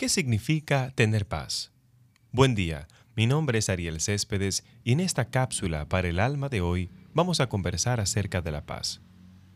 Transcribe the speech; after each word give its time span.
¿Qué 0.00 0.08
significa 0.08 0.94
tener 0.94 1.28
paz? 1.28 1.72
Buen 2.32 2.54
día, 2.54 2.88
mi 3.16 3.26
nombre 3.26 3.58
es 3.58 3.68
Ariel 3.68 4.00
Céspedes 4.00 4.64
y 4.82 4.92
en 4.92 5.00
esta 5.00 5.28
cápsula 5.28 5.90
para 5.90 6.08
el 6.08 6.20
alma 6.20 6.48
de 6.48 6.62
hoy 6.62 6.90
vamos 7.12 7.40
a 7.40 7.50
conversar 7.50 8.00
acerca 8.00 8.40
de 8.40 8.50
la 8.50 8.64
paz. 8.64 9.02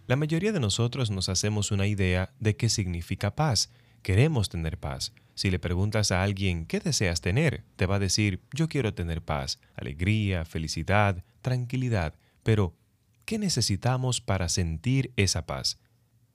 La 0.07 0.17
mayoría 0.17 0.53
de 0.53 0.61
nosotros 0.61 1.11
nos 1.11 1.31
hacemos 1.31 1.73
una 1.73 1.87
idea 1.87 2.35
de 2.41 2.57
qué 2.57 2.69
significa 2.69 3.35
paz. 3.35 3.71
Queremos 4.03 4.51
tener 4.51 4.77
paz. 4.77 5.15
Si 5.35 5.51
le 5.51 5.59
preguntas 5.59 6.13
a 6.13 6.23
alguien 6.23 6.67
qué 6.67 6.79
deseas 6.79 7.23
tener, 7.23 7.65
te 7.77 7.87
va 7.87 7.97
a 7.97 8.01
decir 8.01 8.43
yo 8.53 8.69
quiero 8.69 8.93
tener 8.93 9.23
paz, 9.23 9.61
alegría, 9.75 10.45
felicidad, 10.45 11.25
tranquilidad. 11.41 12.17
Pero, 12.43 12.77
¿qué 13.25 13.39
necesitamos 13.39 14.21
para 14.21 14.51
sentir 14.51 15.11
esa 15.17 15.47
paz? 15.47 15.79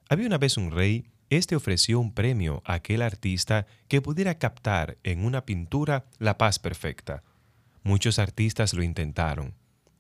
Había 0.10 0.26
una 0.26 0.40
vez 0.40 0.58
un 0.58 0.72
rey 0.72 1.06
este 1.30 1.56
ofreció 1.56 2.00
un 2.00 2.14
premio 2.14 2.62
a 2.66 2.74
aquel 2.74 3.02
artista 3.02 3.68
que 3.88 4.02
pudiera 4.02 4.38
captar 4.38 4.98
en 5.04 5.26
una 5.26 5.46
pintura 5.46 6.06
la 6.18 6.38
paz 6.38 6.60
perfecta. 6.60 7.24
Muchos 7.84 8.20
artistas 8.20 8.74
lo 8.74 8.84
intentaron. 8.84 9.54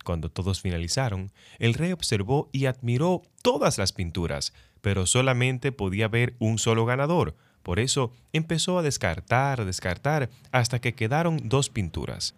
Cuando 0.03 0.29
todos 0.29 0.61
finalizaron, 0.61 1.31
el 1.59 1.73
rey 1.73 1.91
observó 1.91 2.49
y 2.51 2.65
admiró 2.65 3.21
todas 3.41 3.77
las 3.77 3.93
pinturas, 3.93 4.53
pero 4.81 5.05
solamente 5.05 5.71
podía 5.71 6.07
ver 6.07 6.35
un 6.39 6.57
solo 6.57 6.85
ganador. 6.85 7.35
Por 7.63 7.79
eso 7.79 8.11
empezó 8.33 8.79
a 8.79 8.81
descartar, 8.81 9.65
descartar, 9.65 10.29
hasta 10.51 10.79
que 10.79 10.95
quedaron 10.95 11.49
dos 11.49 11.69
pinturas. 11.69 12.35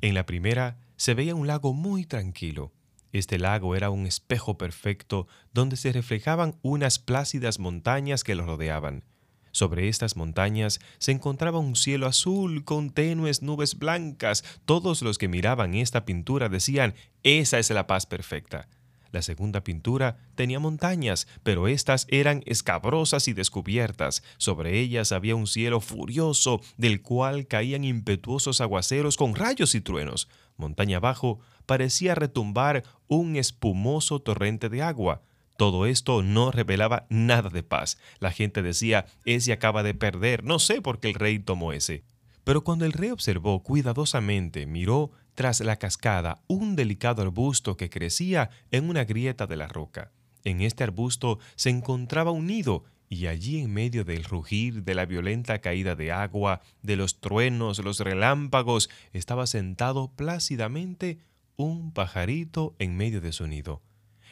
En 0.00 0.14
la 0.14 0.26
primera 0.26 0.78
se 0.96 1.14
veía 1.14 1.34
un 1.34 1.46
lago 1.46 1.74
muy 1.74 2.06
tranquilo, 2.06 2.72
este 3.12 3.38
lago 3.38 3.76
era 3.76 3.90
un 3.90 4.06
espejo 4.06 4.56
perfecto 4.58 5.28
donde 5.52 5.76
se 5.76 5.92
reflejaban 5.92 6.56
unas 6.62 6.98
plácidas 6.98 7.58
montañas 7.58 8.24
que 8.24 8.34
lo 8.34 8.46
rodeaban. 8.46 9.04
Sobre 9.52 9.88
estas 9.88 10.16
montañas 10.16 10.80
se 10.98 11.12
encontraba 11.12 11.58
un 11.58 11.76
cielo 11.76 12.06
azul 12.06 12.64
con 12.64 12.90
tenues 12.90 13.42
nubes 13.42 13.78
blancas. 13.78 14.44
Todos 14.64 15.02
los 15.02 15.18
que 15.18 15.28
miraban 15.28 15.74
esta 15.74 16.06
pintura 16.06 16.48
decían, 16.48 16.94
esa 17.22 17.58
es 17.58 17.68
la 17.68 17.86
paz 17.86 18.06
perfecta. 18.06 18.68
La 19.12 19.20
segunda 19.20 19.62
pintura 19.62 20.16
tenía 20.34 20.58
montañas, 20.58 21.28
pero 21.42 21.68
éstas 21.68 22.06
eran 22.08 22.42
escabrosas 22.46 23.28
y 23.28 23.34
descubiertas. 23.34 24.22
Sobre 24.38 24.80
ellas 24.80 25.12
había 25.12 25.36
un 25.36 25.46
cielo 25.46 25.82
furioso, 25.82 26.62
del 26.78 27.02
cual 27.02 27.46
caían 27.46 27.84
impetuosos 27.84 28.62
aguaceros 28.62 29.18
con 29.18 29.34
rayos 29.34 29.74
y 29.74 29.82
truenos. 29.82 30.28
Montaña 30.62 30.98
abajo 30.98 31.40
parecía 31.66 32.14
retumbar 32.14 32.84
un 33.08 33.36
espumoso 33.36 34.20
torrente 34.20 34.68
de 34.68 34.80
agua. 34.80 35.22
Todo 35.56 35.86
esto 35.86 36.22
no 36.22 36.50
revelaba 36.50 37.06
nada 37.10 37.50
de 37.50 37.62
paz. 37.62 37.98
La 38.20 38.30
gente 38.30 38.62
decía, 38.62 39.06
ese 39.24 39.52
acaba 39.52 39.82
de 39.82 39.92
perder, 39.94 40.44
no 40.44 40.58
sé 40.58 40.80
por 40.80 41.00
qué 41.00 41.08
el 41.08 41.14
rey 41.14 41.38
tomó 41.38 41.72
ese. 41.72 42.04
Pero 42.44 42.64
cuando 42.64 42.84
el 42.84 42.92
rey 42.92 43.10
observó 43.10 43.62
cuidadosamente, 43.62 44.66
miró 44.66 45.10
tras 45.34 45.60
la 45.60 45.76
cascada 45.76 46.42
un 46.46 46.76
delicado 46.76 47.22
arbusto 47.22 47.76
que 47.76 47.90
crecía 47.90 48.50
en 48.70 48.88
una 48.88 49.04
grieta 49.04 49.46
de 49.46 49.56
la 49.56 49.68
roca. 49.68 50.12
En 50.44 50.60
este 50.60 50.84
arbusto 50.84 51.38
se 51.54 51.70
encontraba 51.70 52.30
un 52.30 52.46
nido 52.46 52.84
y 53.12 53.26
allí 53.26 53.60
en 53.60 53.70
medio 53.70 54.04
del 54.04 54.24
rugir, 54.24 54.84
de 54.84 54.94
la 54.94 55.04
violenta 55.04 55.60
caída 55.60 55.94
de 55.94 56.12
agua, 56.12 56.62
de 56.80 56.96
los 56.96 57.20
truenos, 57.20 57.78
los 57.80 58.00
relámpagos, 58.00 58.88
estaba 59.12 59.46
sentado 59.46 60.10
plácidamente 60.16 61.18
un 61.56 61.92
pajarito 61.92 62.74
en 62.78 62.96
medio 62.96 63.20
de 63.20 63.32
su 63.32 63.46
nido. 63.46 63.82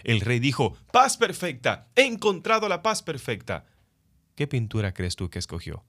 El 0.03 0.23
rey 0.23 0.39
dijo, 0.39 0.79
Paz 0.95 1.19
perfecta, 1.19 1.91
he 1.95 2.07
encontrado 2.07 2.71
la 2.71 2.81
paz 2.81 3.03
perfecta. 3.03 3.67
¿Qué 4.35 4.47
pintura 4.47 4.95
crees 4.95 5.15
tú 5.15 5.29
que 5.29 5.41
escogió? 5.41 5.85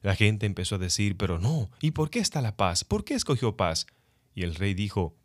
La 0.00 0.14
gente 0.14 0.46
empezó 0.46 0.76
a 0.76 0.78
decir, 0.78 1.16
pero 1.16 1.40
no, 1.40 1.68
¿y 1.80 1.90
por 1.90 2.10
qué 2.10 2.20
está 2.20 2.40
la 2.40 2.56
paz? 2.56 2.84
¿Por 2.84 3.04
qué 3.04 3.14
escogió 3.14 3.56
paz? 3.56 3.88
Y 4.36 4.44
el 4.44 4.54
rey 4.54 4.72
dijo, 4.72 5.16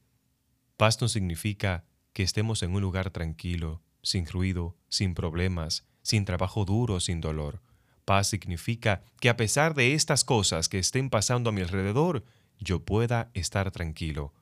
paz 0.77 0.99
no 1.01 1.07
significa 1.07 1.85
que 2.13 2.23
estemos 2.23 2.63
en 2.63 2.73
un 2.73 2.81
lugar 2.81 3.11
tranquilo, 3.11 3.83
sin 4.01 4.25
ruido, 4.25 4.75
sin 4.89 5.13
problemas, 5.13 5.85
sin 6.03 6.25
trabajo 6.25 6.65
duro, 6.65 6.99
sin 6.99 7.19
dolor. 7.19 7.61
Paz 8.05 8.27
significa 8.27 9.01
que 9.19 9.29
a 9.29 9.37
pesar 9.37 9.73
de 9.73 9.95
estas 9.95 10.23
cosas 10.23 10.69
que 10.69 10.77
estén 10.77 11.09
pasando 11.09 11.49
a 11.49 11.53
mi 11.53 11.61
alrededor, 11.61 12.23
yo 12.59 12.83
pueda 12.83 13.31
estar 13.33 13.71
tranquilo. 13.71 14.33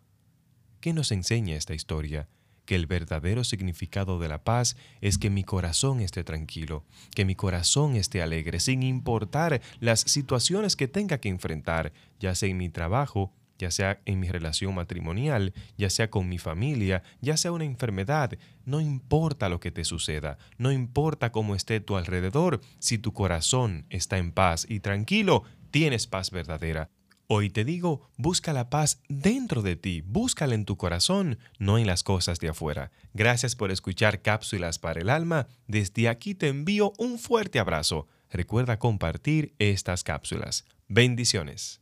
¿Qué 0.82 0.94
nos 0.94 1.12
enseña 1.12 1.56
esta 1.56 1.74
historia? 1.74 2.28
que 2.66 2.76
el 2.76 2.86
verdadero 2.86 3.44
significado 3.44 4.20
de 4.20 4.30
la 4.30 4.44
paz 4.44 4.78
es 5.02 5.18
que 5.18 5.30
mi 5.30 5.44
corazón 5.44 6.00
esté 6.00 6.24
tranquilo, 6.24 6.86
que 7.14 7.26
mi 7.26 7.36
corazón 7.36 7.96
esté 7.96 8.22
alegre, 8.22 8.60
sin 8.60 8.84
importar 8.84 9.62
las 9.80 10.02
situaciones 10.02 10.76
que 10.76 10.88
tenga 10.88 11.18
que 11.18 11.30
enfrentar, 11.30 11.92
ya 12.20 12.36
sea 12.36 12.50
en 12.50 12.58
mi 12.58 12.70
trabajo, 12.70 13.34
ya 13.62 13.70
sea 13.72 14.02
en 14.06 14.20
mi 14.20 14.28
relación 14.28 14.74
matrimonial, 14.74 15.54
ya 15.78 15.90
sea 15.90 16.10
con 16.10 16.28
mi 16.28 16.40
familia, 16.40 17.04
ya 17.22 17.38
sea 17.38 17.52
una 17.52 17.64
enfermedad, 17.64 18.32
no 18.66 18.82
importa 18.82 19.50
lo 19.50 19.60
que 19.60 19.72
te 19.72 19.86
suceda, 19.86 20.40
no 20.58 20.72
importa 20.72 21.32
cómo 21.32 21.56
esté 21.56 21.80
tu 21.80 21.96
alrededor, 21.96 22.60
si 22.80 22.98
tu 22.98 23.14
corazón 23.14 23.86
está 23.90 24.18
en 24.18 24.32
paz 24.32 24.66
y 24.68 24.80
tranquilo, 24.80 25.44
tienes 25.70 26.08
paz 26.08 26.32
verdadera. 26.32 26.90
Hoy 27.28 27.50
te 27.50 27.64
digo, 27.64 28.10
busca 28.18 28.52
la 28.52 28.70
paz 28.70 29.02
dentro 29.08 29.62
de 29.62 29.76
ti, 29.76 30.02
búscala 30.02 30.56
en 30.56 30.66
tu 30.66 30.76
corazón, 30.76 31.38
no 31.60 31.78
en 31.78 31.88
las 31.88 32.04
cosas 32.04 32.40
de 32.40 32.50
afuera. 32.50 32.92
Gracias 33.14 33.56
por 33.56 33.72
escuchar 33.72 34.22
Cápsulas 34.22 34.80
para 34.80 35.00
el 35.00 35.10
Alma. 35.10 35.48
Desde 35.68 36.10
aquí 36.10 36.36
te 36.36 36.50
envío 36.50 36.94
un 36.98 37.20
fuerte 37.20 37.60
abrazo. 37.60 38.08
Recuerda 38.30 38.80
compartir 38.80 39.54
estas 39.60 40.04
cápsulas. 40.04 40.66
Bendiciones. 40.90 41.81